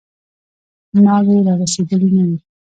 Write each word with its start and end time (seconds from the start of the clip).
ناوې 1.03 1.37
رارسېدلې 1.47 2.09
نه 2.15 2.23
وي. 2.29 2.37